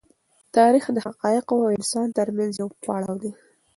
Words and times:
تاریخ 0.55 0.83
د 0.93 0.97
حقایقو 1.05 1.55
او 1.65 1.69
انسان 1.77 2.07
تر 2.17 2.27
منځ 2.37 2.53
یو 2.61 2.69
پړاو 2.83 3.15
دی. 3.23 3.31